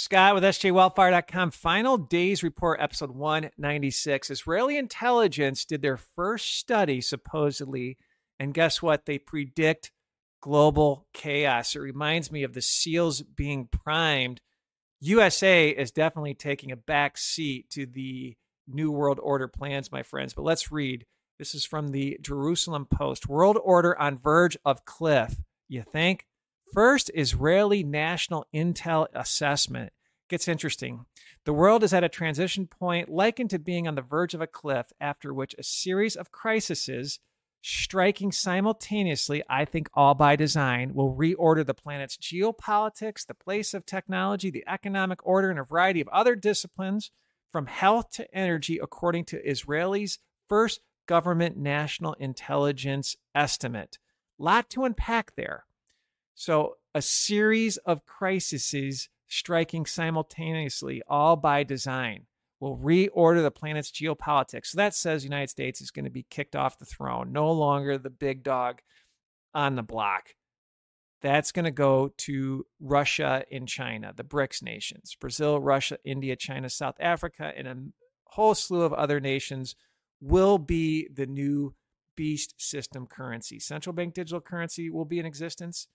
[0.00, 1.50] Scott with SJWellfire.com.
[1.50, 4.30] Final Days Report, episode 196.
[4.30, 7.98] Israeli intelligence did their first study, supposedly,
[8.38, 9.06] and guess what?
[9.06, 9.90] They predict
[10.40, 11.74] global chaos.
[11.74, 14.40] It reminds me of the SEALs being primed.
[15.00, 18.36] USA is definitely taking a back seat to the
[18.68, 20.32] New World Order plans, my friends.
[20.32, 21.06] But let's read.
[21.40, 23.28] This is from the Jerusalem Post.
[23.28, 25.40] World Order on verge of cliff.
[25.68, 26.24] You think?
[26.72, 29.92] First, Israeli National Intel Assessment.
[30.28, 31.06] Gets interesting.
[31.46, 34.46] The world is at a transition point likened to being on the verge of a
[34.46, 37.18] cliff, after which a series of crises
[37.62, 43.86] striking simultaneously, I think all by design, will reorder the planet's geopolitics, the place of
[43.86, 47.10] technology, the economic order, and a variety of other disciplines,
[47.50, 53.98] from health to energy, according to Israel's first government national intelligence estimate.
[54.38, 55.64] Lot to unpack there.
[56.40, 62.26] So, a series of crises striking simultaneously, all by design
[62.60, 64.66] will reorder the planet's geopolitics.
[64.66, 67.50] So that says the United States is going to be kicked off the throne, no
[67.50, 68.82] longer the big dog
[69.52, 70.28] on the block.
[71.22, 76.70] That's going to go to Russia and China, the BRICS nations Brazil, Russia, India, China,
[76.70, 77.76] South Africa, and a
[78.26, 79.74] whole slew of other nations
[80.20, 81.74] will be the new
[82.14, 83.58] beast system currency.
[83.58, 85.88] Central bank digital currency will be in existence,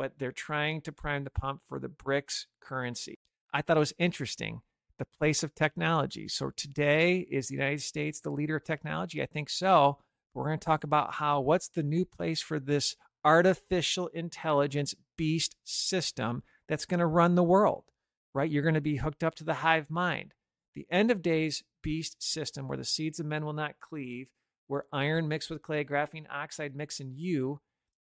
[0.00, 3.18] but they're trying to prime the pump for the BRICS currency.
[3.52, 4.62] I thought it was interesting
[4.98, 6.26] the place of technology.
[6.26, 9.20] So today is the United States the leader of technology?
[9.20, 9.98] I think so.
[10.32, 15.56] We're going to talk about how what's the new place for this artificial intelligence beast
[15.64, 17.84] system that's going to run the world,
[18.32, 18.50] right?
[18.50, 20.32] You're going to be hooked up to the hive mind.
[20.74, 24.28] The end of days beast system where the seeds of men will not cleave,
[24.66, 27.60] where iron mixed with clay, graphene oxide mix in you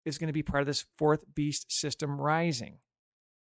[0.08, 2.78] is going to be part of this fourth beast system rising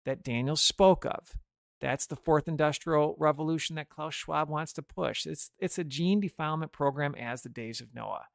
[0.05, 1.37] that Daniel spoke of.
[1.81, 5.27] That's the fourth industrial revolution that Klaus Schwab wants to push.
[5.27, 8.27] It's, it's a gene defilement program as the days of Noah.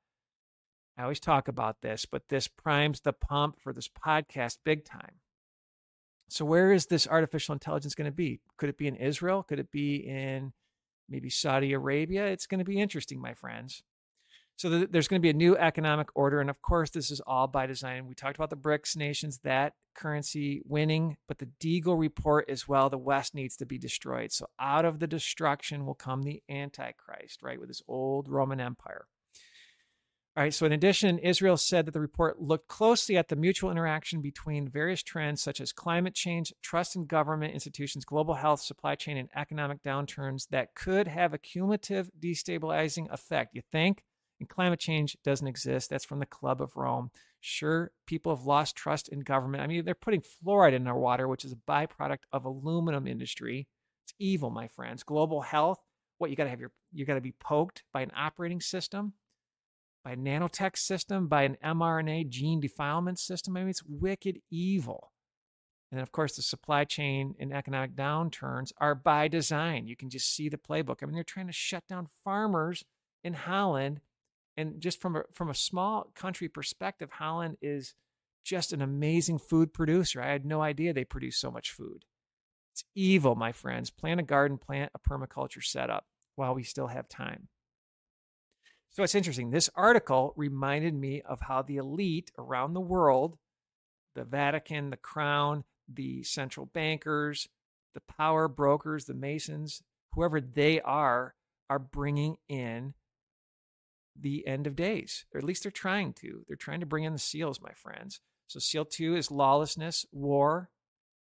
[0.97, 5.19] I always talk about this, but this primes the pump for this podcast big time.
[6.27, 8.39] So, where is this artificial intelligence going to be?
[8.57, 9.43] Could it be in Israel?
[9.43, 10.53] Could it be in
[11.07, 12.25] maybe Saudi Arabia?
[12.27, 13.83] It's going to be interesting, my friends.
[14.57, 16.39] So there's going to be a new economic order.
[16.39, 18.07] And of course, this is all by design.
[18.07, 22.89] We talked about the BRICS nations, that currency winning, but the Deagel report as well,
[22.89, 24.31] the West needs to be destroyed.
[24.31, 29.07] So out of the destruction will come the Antichrist, right, with this old Roman Empire.
[30.37, 33.71] All right, so in addition, Israel said that the report looked closely at the mutual
[33.71, 38.95] interaction between various trends such as climate change, trust in government institutions, global health, supply
[38.95, 43.55] chain, and economic downturns that could have a cumulative destabilizing effect.
[43.55, 44.03] You think?
[44.39, 45.89] And climate change doesn't exist.
[45.89, 47.11] That's from the Club of Rome.
[47.39, 49.63] Sure, people have lost trust in government.
[49.63, 53.67] I mean, they're putting fluoride in our water, which is a byproduct of aluminum industry.
[54.05, 55.03] It's evil, my friends.
[55.03, 55.79] Global health.
[56.17, 59.13] What you got to have your you got to be poked by an operating system,
[60.03, 63.57] by a nanotech system, by an mRNA gene defilement system.
[63.57, 65.11] I mean, it's wicked evil.
[65.91, 69.87] And of course, the supply chain and economic downturns are by design.
[69.87, 70.97] You can just see the playbook.
[71.01, 72.83] I mean, they're trying to shut down farmers
[73.23, 73.99] in Holland
[74.57, 77.93] and just from a from a small country perspective, Holland is
[78.43, 80.21] just an amazing food producer.
[80.21, 82.05] I had no idea they produce so much food.
[82.73, 83.89] It's evil, my friends.
[83.89, 86.05] Plant a garden, plant a permaculture setup
[86.35, 87.47] while we still have time.
[88.91, 89.49] So it's interesting.
[89.49, 93.37] This article reminded me of how the elite around the world,
[94.13, 97.49] the Vatican, the crown, the central bankers,
[97.93, 99.81] the power brokers, the masons,
[100.13, 101.35] whoever they are,
[101.69, 102.93] are bringing in
[104.19, 106.45] the end of days, or at least they're trying to.
[106.47, 108.21] They're trying to bring in the seals, my friends.
[108.47, 110.69] So seal two is lawlessness, war,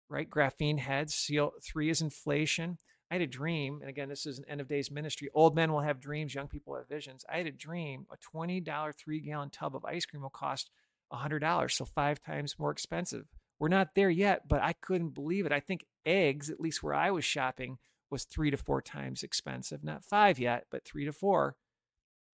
[0.08, 0.28] right?
[0.28, 1.14] Graphene heads.
[1.14, 2.78] Seal three is inflation.
[3.10, 5.28] I had a dream, and again, this is an end of days ministry.
[5.34, 7.24] Old men will have dreams, young people have visions.
[7.32, 10.70] I had a dream a $20 three gallon tub of ice cream will cost
[11.12, 13.26] $100, so five times more expensive.
[13.58, 15.52] We're not there yet, but I couldn't believe it.
[15.52, 17.78] I think eggs, at least where I was shopping,
[18.10, 19.84] was three to four times expensive.
[19.84, 21.56] Not five yet, but three to four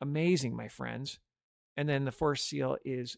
[0.00, 1.19] amazing, my friends.
[1.76, 3.17] And then the fourth seal is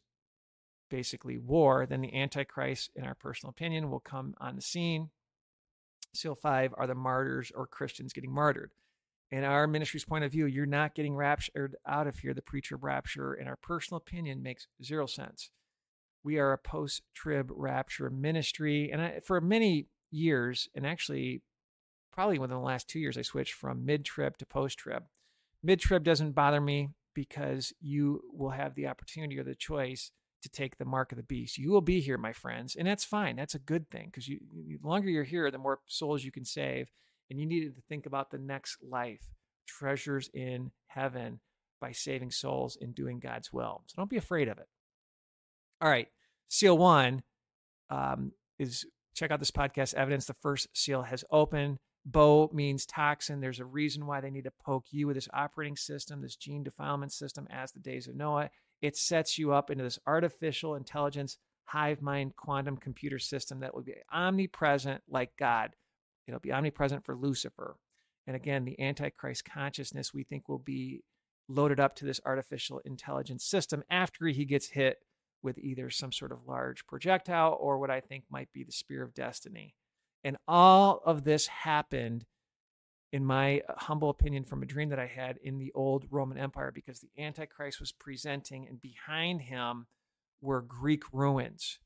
[0.91, 1.87] basically war.
[1.87, 5.11] Then the Antichrist, in our personal opinion, will come on the scene.
[6.15, 8.73] Seal five are the martyrs or Christians getting martyred.
[9.31, 12.35] In our ministry's point of view, you're not getting raptured out of here.
[12.35, 15.51] The pre trib rapture, in our personal opinion, makes zero sense.
[16.23, 18.91] We are a post trib rapture ministry.
[18.93, 21.41] And I, for many years, and actually
[22.13, 25.05] probably within the last two years, I switched from mid trib to post trib.
[25.63, 30.11] Mid trib doesn't bother me because you will have the opportunity or the choice
[30.43, 31.59] to take the mark of the beast.
[31.59, 33.37] You will be here, my friends, and that's fine.
[33.37, 36.45] That's a good thing because you, the longer you're here, the more souls you can
[36.45, 36.91] save.
[37.31, 39.23] And you needed to think about the next life,
[39.67, 41.41] treasures in heaven
[41.81, 43.83] by saving souls and doing God's will.
[43.87, 44.67] So don't be afraid of it.
[45.81, 46.09] All right,
[46.49, 47.23] seal one
[47.89, 48.85] um, is
[49.15, 49.95] check out this podcast.
[49.95, 51.79] Evidence the first seal has opened.
[52.05, 53.41] Bo means toxin.
[53.41, 56.65] There's a reason why they need to poke you with this operating system, this gene
[56.65, 58.51] defilement system, as the days of Noah.
[58.81, 63.83] It sets you up into this artificial intelligence, hive mind quantum computer system that will
[63.83, 65.71] be omnipresent like God.
[66.27, 67.77] It'll be omnipresent for Lucifer.
[68.27, 71.03] And again, the Antichrist consciousness we think will be
[71.49, 74.99] loaded up to this artificial intelligence system after he gets hit
[75.43, 79.03] with either some sort of large projectile or what I think might be the spear
[79.03, 79.75] of destiny.
[80.25, 82.25] And all of this happened,
[83.13, 86.39] in my uh, humble opinion, from a dream that I had in the old Roman
[86.39, 89.87] Empire because the Antichrist was presenting, and behind him
[90.41, 91.79] were Greek ruins.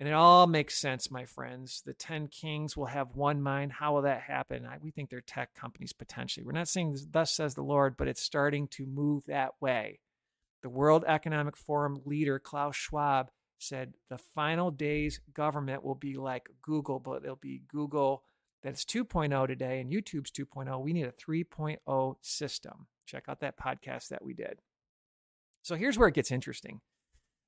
[0.00, 1.82] And it all makes sense, my friends.
[1.84, 3.72] The 10 kings will have one mind.
[3.72, 4.64] How will that happen?
[4.64, 6.44] I, we think they're tech companies potentially.
[6.44, 9.98] We're not saying this, thus says the Lord, but it's starting to move that way.
[10.62, 16.48] The World Economic Forum leader, Klaus Schwab, said the final day's government will be like
[16.62, 18.22] Google, but it'll be Google
[18.62, 20.80] that's 2.0 today and YouTube's 2.0.
[20.80, 22.86] We need a 3.0 system.
[23.06, 24.60] Check out that podcast that we did.
[25.62, 26.80] So here's where it gets interesting.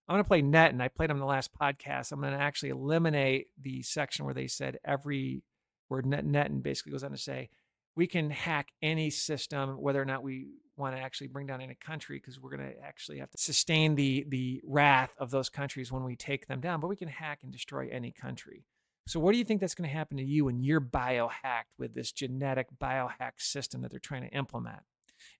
[0.08, 2.10] I'm going to play net, and I played on the last podcast.
[2.10, 5.42] I'm going to actually eliminate the section where they said every
[5.88, 7.48] word net, net and basically goes on to say
[7.94, 10.48] we can hack any system, whether or not we
[10.80, 13.94] want to actually bring down any country, because we're going to actually have to sustain
[13.94, 16.80] the the wrath of those countries when we take them down.
[16.80, 18.64] But we can hack and destroy any country.
[19.06, 21.94] So, what do you think that's going to happen to you when you're biohacked with
[21.94, 24.82] this genetic biohack system that they're trying to implement?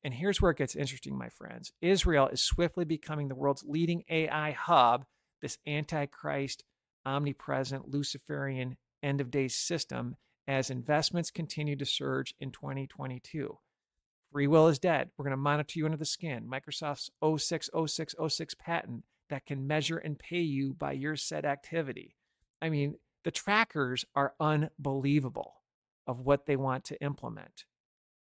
[0.03, 1.73] And here's where it gets interesting, my friends.
[1.81, 5.05] Israel is swiftly becoming the world's leading AI hub,
[5.41, 6.65] this antichrist,
[7.07, 10.17] omnipresent, Luciferian end of days system
[10.47, 13.59] as investments continue to surge in 2022.
[14.33, 15.11] Free will is dead.
[15.17, 16.49] We're going to monitor you under the skin.
[16.49, 22.17] Microsoft's 060606 patent that can measure and pay you by your said activity.
[22.63, 22.95] I mean,
[23.25, 25.55] the trackers are unbelievable
[26.07, 27.65] of what they want to implement.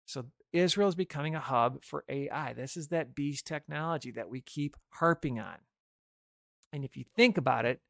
[0.05, 2.53] So Israel is becoming a hub for AI.
[2.53, 5.57] This is that beast technology that we keep harping on.
[6.73, 7.81] And if you think about it,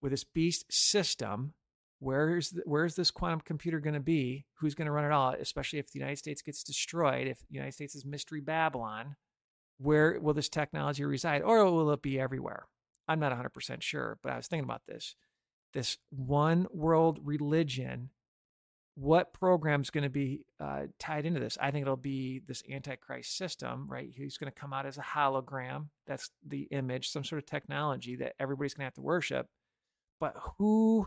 [0.00, 1.52] with this beast system,
[2.00, 4.46] where's the, where's this quantum computer going to be?
[4.58, 5.34] Who's going to run it all?
[5.38, 9.16] Especially if the United States gets destroyed, if the United States is mystery Babylon,
[9.78, 12.66] where will this technology reside, or will it be everywhere?
[13.06, 15.14] I'm not 100% sure, but I was thinking about this.
[15.72, 18.10] This one world religion,
[18.94, 21.56] what program is going to be uh, tied into this?
[21.60, 24.10] I think it'll be this Antichrist system, right?
[24.14, 25.88] He's going to come out as a hologram.
[26.06, 29.46] That's the image, some sort of technology that everybody's going to have to worship.
[30.18, 31.06] But who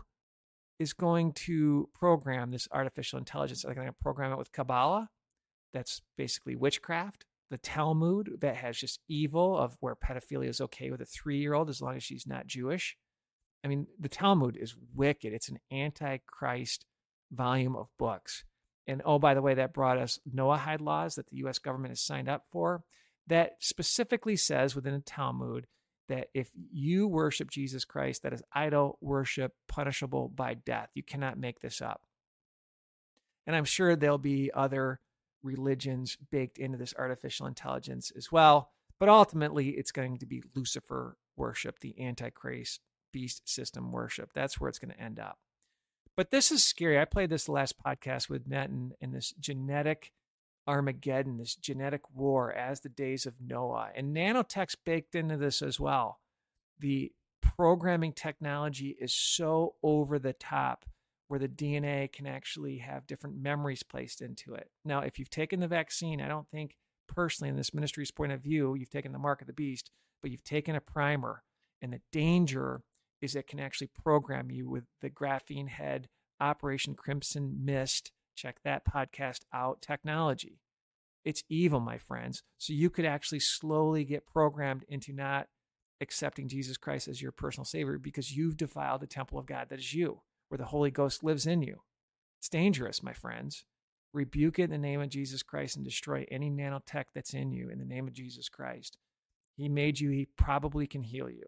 [0.78, 3.62] is going to program this artificial intelligence.
[3.62, 5.08] They're going to program it with Kabbalah,
[5.74, 7.26] that's basically witchcraft.
[7.50, 11.52] The Talmud, that has just evil of where pedophilia is okay with a three year
[11.52, 12.96] old as long as she's not Jewish.
[13.62, 15.32] I mean, the Talmud is wicked.
[15.32, 16.86] It's an antichrist
[17.30, 18.44] volume of books.
[18.86, 22.00] And oh, by the way, that brought us Noahide laws that the US government has
[22.00, 22.82] signed up for
[23.26, 25.66] that specifically says within the Talmud
[26.08, 30.90] that if you worship Jesus Christ, that is idol worship punishable by death.
[30.94, 32.02] You cannot make this up.
[33.46, 35.00] And I'm sure there'll be other
[35.42, 38.70] religions baked into this artificial intelligence as well.
[38.98, 42.80] But ultimately, it's going to be Lucifer worship, the Antichrist
[43.12, 44.30] beast system worship.
[44.34, 45.38] That's where it's going to end up.
[46.16, 46.98] But this is scary.
[46.98, 50.12] I played this last podcast with Netton and this genetic
[50.66, 53.90] Armageddon, this genetic war as the days of Noah.
[53.94, 56.20] And nanotech's baked into this as well.
[56.78, 60.84] The programming technology is so over the top
[61.28, 64.70] where the DNA can actually have different memories placed into it.
[64.84, 68.40] Now, if you've taken the vaccine, I don't think personally, in this ministry's point of
[68.40, 69.90] view, you've taken the mark of the beast,
[70.22, 71.42] but you've taken a primer.
[71.80, 72.82] And the danger
[73.20, 76.08] is it can actually program you with the graphene head
[76.40, 80.60] Operation Crimson Mist check that podcast out technology.
[81.24, 82.42] It's evil, my friends.
[82.58, 85.48] So you could actually slowly get programmed into not
[86.00, 89.78] accepting Jesus Christ as your personal savior because you've defiled the temple of God that
[89.78, 91.80] is you, where the Holy Ghost lives in you.
[92.40, 93.64] It's dangerous, my friends.
[94.12, 97.70] Rebuke it in the name of Jesus Christ and destroy any nanotech that's in you
[97.70, 98.98] in the name of Jesus Christ.
[99.56, 101.44] He made you, he probably can heal you.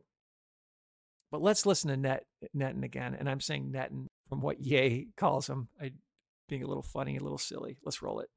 [1.30, 2.24] But let's listen to Net
[2.54, 3.16] Netton again.
[3.18, 5.68] And I'm saying Netton from what Ye calls him.
[5.80, 5.92] I
[6.48, 7.78] being a little funny, a little silly.
[7.84, 8.28] Let's roll it.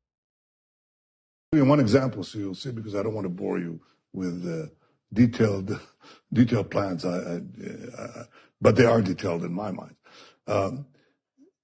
[1.53, 3.81] you One example, so you'll see, because I don't want to bore you
[4.13, 4.73] with uh,
[5.13, 5.79] detailed
[6.33, 7.41] detailed plans, I, I,
[7.97, 8.23] I,
[8.61, 9.95] but they are detailed in my mind.
[10.47, 10.85] Um,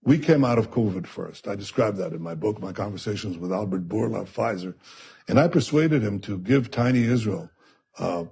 [0.03, 1.47] we came out of COVID first.
[1.47, 4.75] I described that in my book, my conversations with Albert Bourla of Pfizer,
[5.27, 7.49] and I persuaded him to give tiny Israel
[7.97, 8.25] uh,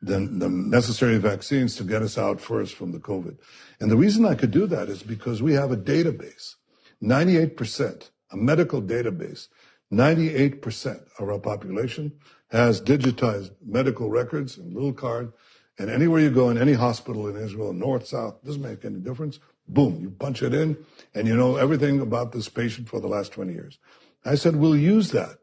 [0.00, 3.36] the, the necessary vaccines to get us out first from the COVID.
[3.80, 6.54] And the reason I could do that is because we have a database,
[7.02, 9.48] 98%, a medical database,
[9.92, 12.12] 98% of our population
[12.50, 15.32] has digitized medical records and little card.
[15.78, 19.38] And anywhere you go in any hospital in Israel, north, south, doesn't make any difference.
[19.68, 20.76] Boom, you punch it in
[21.14, 23.78] and you know everything about this patient for the last 20 years.
[24.24, 25.38] I said, we'll use that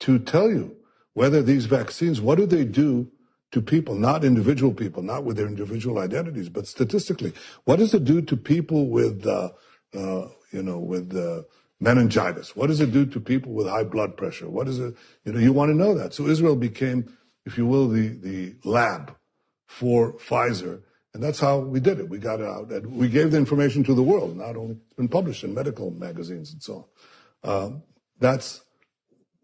[0.00, 0.76] to tell you
[1.14, 3.10] whether these vaccines, what do they do
[3.50, 7.32] to people, not individual people, not with their individual identities, but statistically,
[7.64, 9.50] what does it do to people with, uh,
[9.94, 11.42] uh, you know, with uh,
[11.80, 12.56] meningitis?
[12.56, 14.48] What does it do to people with high blood pressure?
[14.48, 14.94] What is it?
[15.24, 16.14] You know, you want to know that.
[16.14, 19.14] So Israel became, if you will, the the lab
[19.66, 20.82] for Pfizer,
[21.14, 22.08] and that's how we did it.
[22.08, 24.36] We got it out, and we gave the information to the world.
[24.36, 26.88] Not only it's been published in medical magazines and so
[27.44, 27.64] on.
[27.64, 27.82] Um,
[28.18, 28.62] that's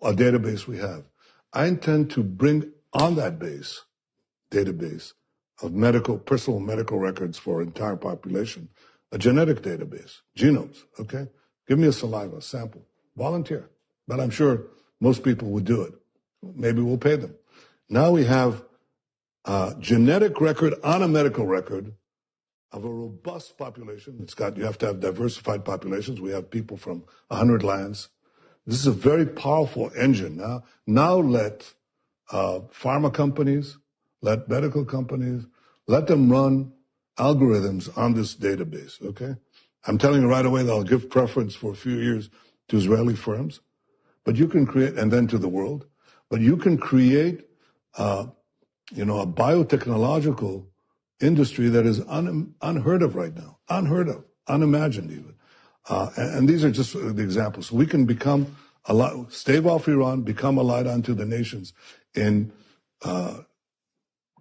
[0.03, 1.05] a database we have.
[1.53, 3.83] I intend to bring on that base
[4.51, 5.13] database
[5.63, 8.69] of medical, personal medical records for entire population,
[9.15, 11.29] a genetic database, genomes, okay?
[11.69, 12.85] Give me a saliva sample,
[13.17, 13.71] volunteer.
[14.09, 14.67] But I'm sure
[15.01, 15.95] most people would do it.
[16.43, 17.37] Maybe we'll pay them.
[17.89, 18.65] Now we have
[19.45, 21.95] a genetic record on a medical record
[22.73, 24.19] of a robust population.
[24.21, 26.21] It's got, you have to have diversified populations.
[26.21, 28.09] We have people from 100 lands.
[28.67, 30.39] This is a very powerful engine.
[30.39, 31.73] Now, now let
[32.33, 33.79] uh, pharma companies,
[34.23, 35.47] let medical companies,
[35.87, 36.73] let them run
[37.19, 39.37] algorithms on this database, okay?
[39.87, 42.31] I'm telling you right away that I'll give preference for a few years
[42.69, 43.61] to Israeli firms,
[44.25, 45.87] but you can create, and then to the world,
[46.31, 47.47] but you can create,
[47.97, 48.27] uh,
[48.93, 50.67] you know, a biotechnological
[51.21, 55.35] industry that is un, unheard of right now, unheard of, unimagined even.
[55.89, 57.71] Uh, and, and, these are just the examples.
[57.71, 58.57] We can become
[58.87, 61.75] a light, stave off Iran, become a light unto the nations
[62.15, 62.53] in
[63.03, 63.41] uh,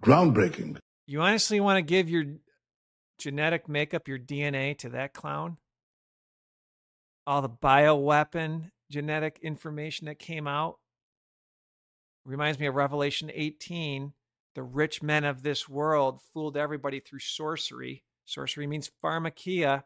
[0.02, 0.78] groundbreaking.
[1.06, 2.24] You honestly want to give your
[3.24, 5.58] genetic makeup, your DNA to that clown?
[7.26, 10.78] All the bioweapon genetic information that came out
[12.26, 14.12] reminds me of Revelation 18.
[14.56, 18.04] The rich men of this world fooled everybody through sorcery.
[18.26, 19.84] Sorcery means pharmakeia.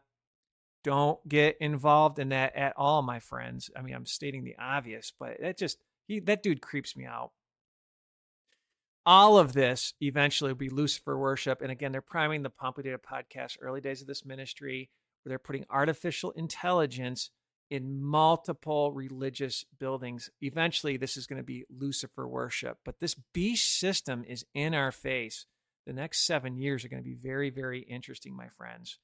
[0.82, 3.70] Don't get involved in that at all, my friends.
[3.76, 5.78] I mean, I'm stating the obvious, but that just
[6.08, 7.30] he, that dude creeps me out
[9.08, 11.62] all of this eventually will be Lucifer worship.
[11.62, 12.76] And again, they're priming the pump.
[12.76, 14.90] We did a podcast early days of this ministry
[15.22, 17.30] where they're putting artificial intelligence
[17.70, 20.28] in multiple religious buildings.
[20.42, 22.80] Eventually, this is going to be Lucifer worship.
[22.84, 25.46] But this beast system is in our face.
[25.86, 28.98] The next seven years are going to be very, very interesting, my friends.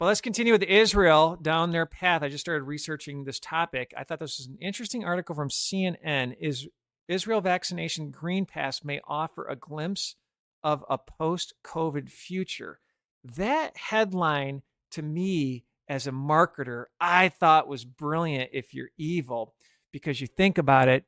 [0.00, 2.24] But let's continue with Israel down their path.
[2.24, 3.94] I just started researching this topic.
[3.96, 6.36] I thought this was an interesting article from CNN.
[6.40, 6.66] Is
[7.08, 10.16] Israel vaccination Green Pass may offer a glimpse
[10.62, 12.80] of a post COVID future.
[13.24, 14.62] That headline
[14.92, 19.54] to me as a marketer, I thought was brilliant if you're evil,
[19.90, 21.04] because you think about it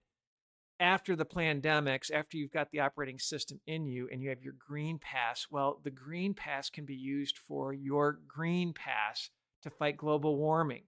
[0.80, 4.54] after the pandemics, after you've got the operating system in you and you have your
[4.58, 9.28] Green Pass, well, the Green Pass can be used for your Green Pass
[9.62, 10.84] to fight global warming.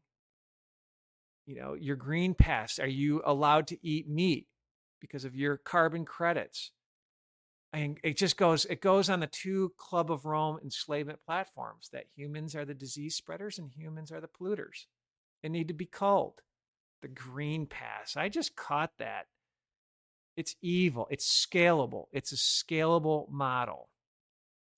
[1.44, 4.46] You know, your Green Pass, are you allowed to eat meat?
[5.02, 6.70] Because of your carbon credits.
[7.74, 12.06] And it just goes, it goes on the two Club of Rome enslavement platforms that
[12.14, 14.86] humans are the disease spreaders and humans are the polluters.
[15.42, 16.40] They need to be culled.
[17.02, 18.16] The green pass.
[18.16, 19.26] I just caught that.
[20.36, 21.08] It's evil.
[21.10, 22.04] It's scalable.
[22.12, 23.88] It's a scalable model.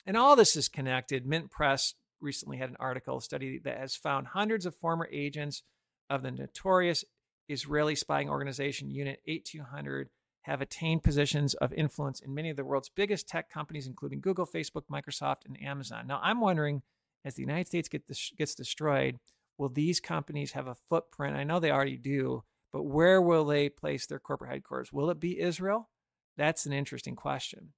[0.06, 1.26] And all this is connected.
[1.26, 5.62] Mint Press recently had an article, study that has found hundreds of former agents
[6.08, 7.04] of the notorious
[7.48, 10.08] Israeli spying organization Unit 8200
[10.42, 14.46] have attained positions of influence in many of the world's biggest tech companies, including Google,
[14.46, 16.06] Facebook, Microsoft, and Amazon.
[16.06, 16.82] Now, I'm wondering,
[17.24, 19.18] as the United States get this, gets destroyed,
[19.56, 21.36] will these companies have a footprint?
[21.36, 24.92] I know they already do, but where will they place their corporate headquarters?
[24.92, 25.88] Will it be Israel?
[26.36, 27.72] That's an interesting question.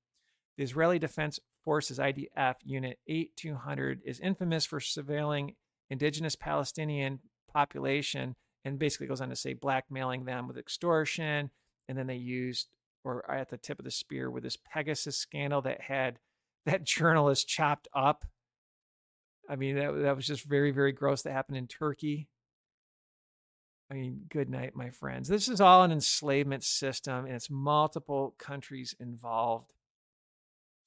[0.57, 5.55] The Israeli Defense Forces IDF Unit 8200 is infamous for surveilling
[5.91, 7.21] indigenous Palestinian
[7.53, 8.35] population
[8.67, 11.51] and basically goes on to say blackmailing them with extortion.
[11.89, 12.67] And then they used,
[13.05, 16.19] or at the tip of the spear, with this Pegasus scandal that had
[16.67, 18.25] that journalist chopped up.
[19.49, 22.29] I mean, that, that was just very, very gross that happened in Turkey.
[23.89, 25.29] I mean, good night, my friends.
[25.29, 29.75] This is all an enslavement system, and it's multiple countries involved.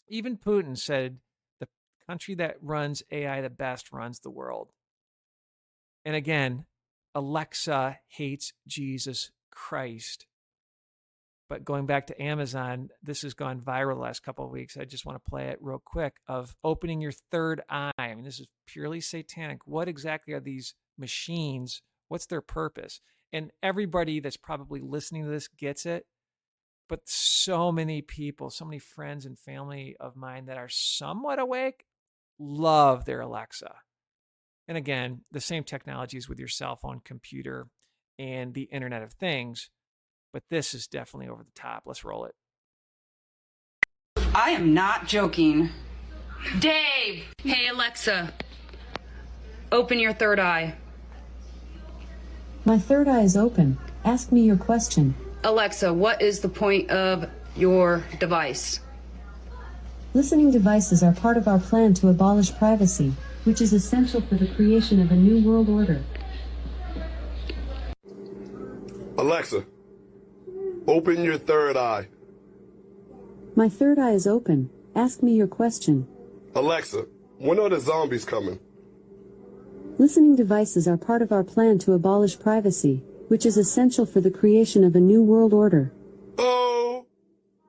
[0.10, 1.20] Even Putin said
[1.62, 1.70] the
[2.06, 4.74] country that runs AI the best runs the world.
[6.04, 6.66] And again,
[7.20, 10.26] Alexa hates Jesus Christ.
[11.50, 14.78] But going back to Amazon, this has gone viral last couple of weeks.
[14.78, 17.92] I just want to play it real quick of opening your third eye.
[17.98, 19.68] I mean, this is purely satanic.
[19.68, 21.82] What exactly are these machines?
[22.08, 23.02] What's their purpose?
[23.34, 26.06] And everybody that's probably listening to this gets it.
[26.88, 31.84] But so many people, so many friends and family of mine that are somewhat awake
[32.40, 33.76] love their Alexa.
[34.70, 37.68] And again, the same technologies with your cell phone, computer,
[38.18, 39.70] and the Internet of Things
[40.32, 41.84] but this is definitely over the top.
[41.86, 42.36] Let's roll it.
[44.36, 45.70] I am not joking.
[46.60, 47.24] Dave!
[47.44, 48.32] Hey, Alexa.
[49.72, 50.76] Open your third eye.
[52.66, 53.78] My third eye is open.
[54.06, 55.16] Ask me your question.
[55.44, 58.82] Alexa, what is the point of your device?
[60.14, 64.48] Listening devices are part of our plan to abolish privacy, which is essential for the
[64.48, 66.02] creation of a new world order.
[69.18, 69.66] Alexa,
[70.90, 72.08] Open your third eye.
[73.56, 74.72] My third eye is open.
[74.96, 76.08] Ask me your question.
[76.56, 77.06] Alexa,
[77.38, 78.60] when are the zombies coming?
[80.00, 84.32] Listening devices are part of our plan to abolish privacy, which is essential for the
[84.32, 85.94] creation of a new world order.
[86.40, 87.06] Oh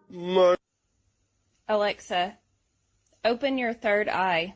[0.08, 0.56] my.
[1.68, 2.38] Alexa,
[3.22, 4.54] open your third eye.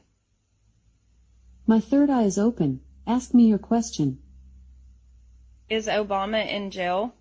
[1.67, 2.81] My third eye is open.
[3.07, 4.19] Ask me your question.
[5.71, 7.15] Is Obama in jail?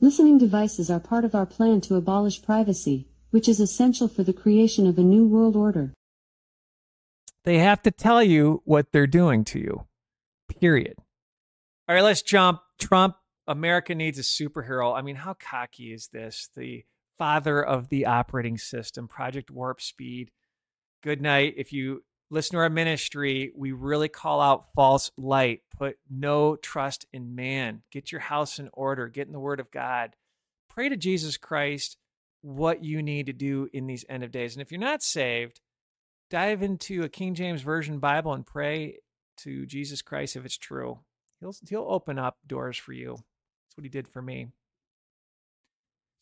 [0.00, 4.32] Listening devices are part of our plan to abolish privacy, which is essential for the
[4.32, 5.94] creation of a new world order.
[7.44, 9.86] They have to tell you what they're doing to you.
[10.48, 10.94] Period.
[11.88, 12.60] All right, let's jump.
[12.78, 13.16] Trump,
[13.46, 14.96] America needs a superhero.
[14.96, 16.48] I mean, how cocky is this?
[16.56, 16.84] The
[17.18, 20.30] father of the operating system, Project Warp Speed.
[21.02, 21.54] Good night.
[21.56, 25.62] If you listen to our ministry, we really call out false light.
[25.76, 27.82] Put no trust in man.
[27.90, 29.08] Get your house in order.
[29.08, 30.14] Get in the word of God.
[30.68, 31.96] Pray to Jesus Christ
[32.42, 34.54] what you need to do in these end of days.
[34.54, 35.60] And if you're not saved,
[36.30, 38.98] dive into a King James Version Bible and pray
[39.38, 41.00] to Jesus Christ if it's true.
[41.40, 43.16] He'll, he'll open up doors for you.
[43.16, 44.48] That's what he did for me.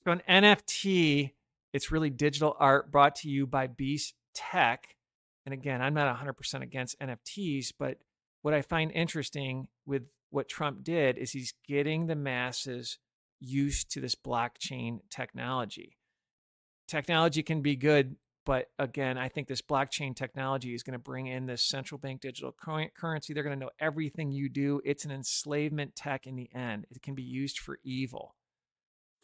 [0.04, 1.32] So, an NFT,
[1.72, 4.96] it's really digital art brought to you by Beast Tech
[5.48, 7.96] and again, I'm not 100% against NFTs, but
[8.42, 12.98] what I find interesting with what Trump did is he's getting the masses
[13.40, 15.96] used to this blockchain technology.
[16.86, 21.28] Technology can be good, but again, I think this blockchain technology is going to bring
[21.28, 23.32] in this central bank digital currency.
[23.32, 24.82] They're going to know everything you do.
[24.84, 26.84] It's an enslavement tech in the end.
[26.90, 28.34] It can be used for evil.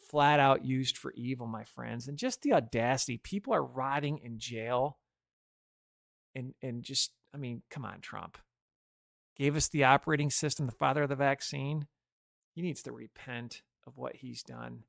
[0.09, 2.07] Flat out used for evil, my friends.
[2.07, 3.17] And just the audacity.
[3.19, 4.97] People are rotting in jail
[6.35, 8.37] and and just I mean, come on, Trump.
[9.37, 11.87] Gave us the operating system, the father of the vaccine.
[12.53, 14.83] He needs to repent of what he's done.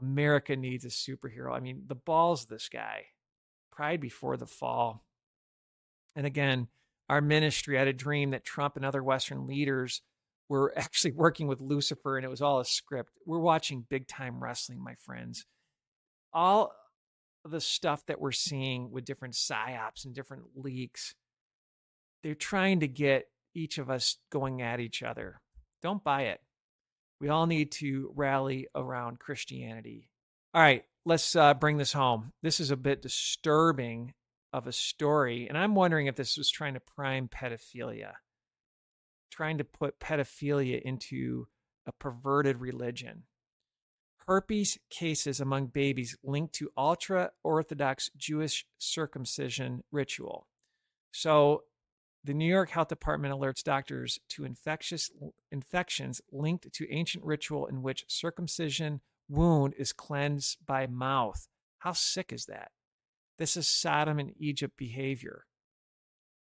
[0.00, 1.52] America needs a superhero.
[1.52, 3.06] I mean, the balls this guy.
[3.72, 5.04] Pride before the fall.
[6.14, 6.68] And again,
[7.08, 10.02] our ministry had a dream that Trump and other Western leaders
[10.48, 13.10] were actually working with Lucifer and it was all a script.
[13.26, 15.44] We're watching big time wrestling, my friends.
[16.32, 16.72] All
[17.44, 21.14] the stuff that we're seeing with different psyops and different leaks,
[22.22, 25.40] they're trying to get each of us going at each other.
[25.82, 26.40] Don't buy it.
[27.20, 30.08] We all need to rally around Christianity.
[30.54, 32.32] All right, let's uh, bring this home.
[32.42, 34.14] This is a bit disturbing
[34.52, 38.12] of a story, and I'm wondering if this was trying to prime pedophilia,
[39.30, 41.46] trying to put pedophilia into
[41.86, 43.24] a perverted religion
[44.26, 50.46] herpes cases among babies linked to ultra Orthodox Jewish circumcision ritual.
[51.12, 51.64] So,
[52.24, 55.10] the New York Health Department alerts doctors to infectious
[55.50, 61.48] infections linked to ancient ritual in which circumcision wound is cleansed by mouth.
[61.78, 62.70] How sick is that?
[63.38, 65.46] This is Sodom and Egypt behavior.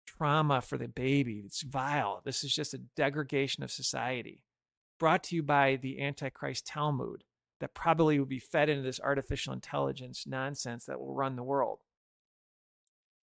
[0.07, 1.43] Trauma for the baby.
[1.47, 2.21] It's vile.
[2.25, 4.45] This is just a degradation of society.
[4.99, 7.25] Brought to you by the Antichrist Talmud
[7.61, 11.81] that probably would be fed into this artificial intelligence nonsense that will run the world.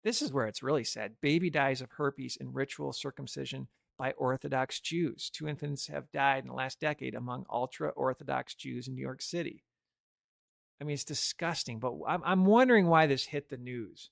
[0.04, 1.15] This is where it's really sad.
[1.21, 5.30] Baby dies of herpes in ritual circumcision by Orthodox Jews.
[5.30, 9.21] Two infants have died in the last decade among ultra Orthodox Jews in New York
[9.21, 9.63] City.
[10.80, 14.12] I mean, it's disgusting, but I'm, I'm wondering why this hit the news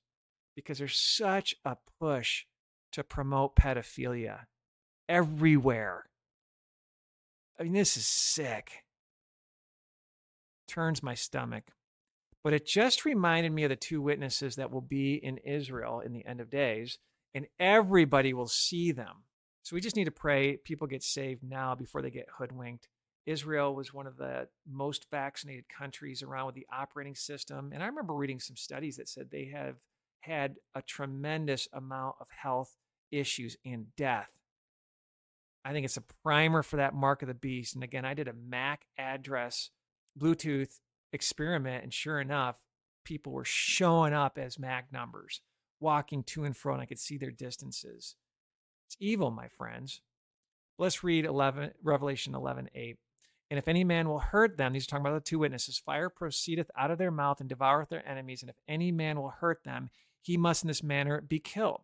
[0.55, 2.45] because there's such a push
[2.93, 4.45] to promote pedophilia
[5.07, 6.09] everywhere.
[7.59, 8.84] I mean, this is sick
[10.67, 11.71] turns my stomach.
[12.43, 16.13] But it just reminded me of the two witnesses that will be in Israel in
[16.13, 16.99] the end of days,
[17.33, 19.23] and everybody will see them.
[19.63, 22.87] So we just need to pray people get saved now before they get hoodwinked.
[23.25, 27.71] Israel was one of the most vaccinated countries around with the operating system.
[27.73, 29.77] And I remember reading some studies that said they have
[30.19, 32.77] had a tremendous amount of health
[33.11, 34.29] issues and death.
[35.63, 37.73] I think it's a primer for that mark of the beast.
[37.73, 39.71] And again, I did a MAC address
[40.19, 40.79] Bluetooth
[41.11, 42.57] experiment, and sure enough,
[43.03, 45.41] people were showing up as MAC numbers,
[45.79, 48.15] walking to and fro, and I could see their distances.
[48.87, 50.01] It's evil, my friends.
[50.77, 52.97] Let's read 11, Revelation 11 8.
[53.51, 56.69] And if any man will hurt them, he's talking about the two witnesses, fire proceedeth
[56.75, 58.41] out of their mouth and devoureth their enemies.
[58.41, 59.89] And if any man will hurt them,
[60.21, 61.83] he must in this manner be killed.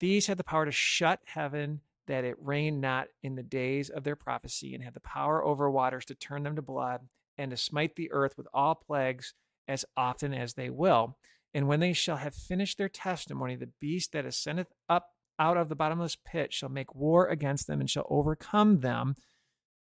[0.00, 4.02] These had the power to shut heaven that it rained not in the days of
[4.02, 7.02] their prophecy, and had the power over waters to turn them to blood,
[7.38, 9.34] and to smite the earth with all plagues
[9.68, 11.16] as often as they will.
[11.54, 15.68] And when they shall have finished their testimony, the beast that ascendeth up out of
[15.68, 19.16] the bottomless pit shall make war against them and shall overcome them.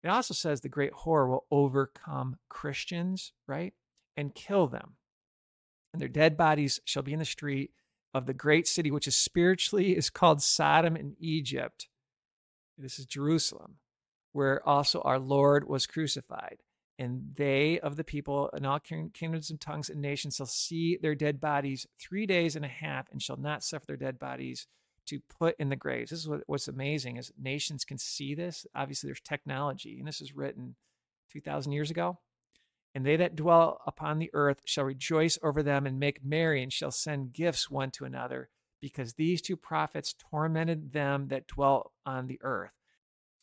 [0.04, 3.74] It also says the great horror will overcome Christians, right?
[4.18, 4.96] And kill them.
[5.94, 7.72] And their dead bodies shall be in the street
[8.14, 11.88] of the great city, which is spiritually is called Sodom and Egypt.
[12.78, 13.76] This is Jerusalem,
[14.32, 16.58] where also our Lord was crucified.
[17.02, 21.16] And they of the people and all kingdoms and tongues and nations shall see their
[21.16, 24.68] dead bodies three days and a half, and shall not suffer their dead bodies
[25.08, 26.12] to put in the graves.
[26.12, 28.68] This is what, what's amazing is nations can see this.
[28.76, 30.76] Obviously, there's technology, and this is written
[31.32, 32.20] 2,000 years ago.
[32.94, 36.72] And they that dwell upon the earth shall rejoice over them and make merry, and
[36.72, 42.28] shall send gifts one to another, because these two prophets tormented them that dwell on
[42.28, 42.74] the earth.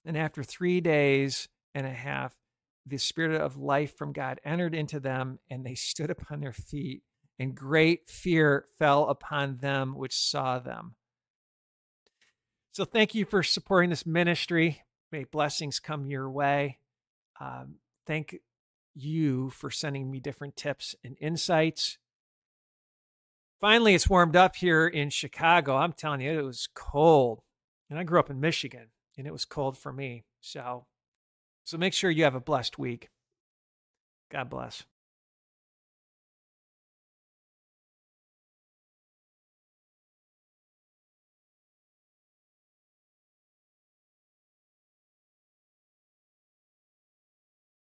[0.04, 2.36] And after three days and a half,
[2.88, 7.02] the spirit of life from God entered into them, and they stood upon their feet,
[7.38, 10.94] and great fear fell upon them which saw them.
[12.72, 14.82] So, thank you for supporting this ministry.
[15.10, 16.78] May blessings come your way.
[17.40, 18.38] Um, thank
[18.94, 21.98] you for sending me different tips and insights.
[23.60, 25.76] Finally, it's warmed up here in Chicago.
[25.76, 27.42] I'm telling you, it was cold.
[27.90, 30.24] And I grew up in Michigan, and it was cold for me.
[30.40, 30.86] So,
[31.68, 33.10] so make sure you have a blessed week.
[34.32, 34.84] God bless.